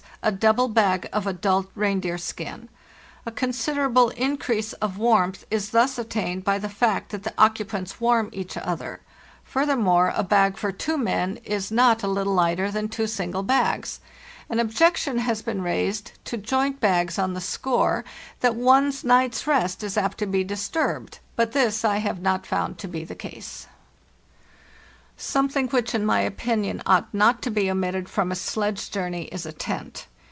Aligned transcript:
a 0.23 0.31
double 0.31 0.67
bag 0.67 1.09
of 1.11 1.25
adult 1.25 1.65
reindeer 1.73 2.15
skin; 2.15 2.69
a 3.25 3.31
considerable 3.31 4.09
increase 4.09 4.71
of 4.73 4.99
warmth 4.99 5.47
is 5.49 5.71
thus 5.71 5.97
attained 5.97 6.43
by 6.43 6.59
the 6.59 6.69
fact 6.69 7.09
that 7.09 7.23
the 7.23 7.33
occupants 7.39 7.99
warm 7.99 8.29
each 8.31 8.55
other. 8.55 9.01
Furthermore, 9.43 10.13
a 10.15 10.21
bag 10.23 10.57
for 10.57 10.71
two 10.71 10.95
WE 10.95 11.05
MAKE 11.05 11.05
A 11.05 11.07
START 11.07 11.17
119 11.17 11.33
men 11.51 11.57
is 11.57 11.71
not 11.71 12.03
a 12.03 12.07
little 12.13 12.35
lighter 12.35 12.69
than 12.69 12.87
two 12.87 13.07
single 13.07 13.41
bags. 13.41 13.99
An 14.47 14.59
objection 14.59 15.17
has 15.17 15.41
been 15.41 15.63
raised 15.63 16.11
to 16.25 16.37
joint 16.37 16.79
bags 16.79 17.17
on 17.17 17.33
the 17.33 17.41
score 17.41 18.03
that 18.41 18.53
one's 18.55 19.03
night's 19.03 19.47
rest 19.47 19.83
is 19.83 19.97
apt 19.97 20.19
to 20.19 20.27
be 20.27 20.43
disturbed, 20.43 21.17
but 21.35 21.53
this 21.53 21.83
I 21.83 21.97
have 21.97 22.21
not 22.21 22.45
found 22.45 22.77
to 22.77 22.87
be 22.87 23.03
the 23.03 23.15
case. 23.15 23.65
Something 25.17 25.67
which, 25.69 25.95
in 25.95 26.05
my 26.05 26.19
opinion, 26.21 26.83
ought 26.85 27.11
not 27.11 27.41
to 27.43 27.49
be 27.51 27.69
omitted 27.71 28.07
from 28.07 28.31
a 28.31 28.35
sledge 28.35 28.89
journey 28.91 29.23
is 29.25 29.47
a 29.47 29.53
¢ez¢. 29.53 30.05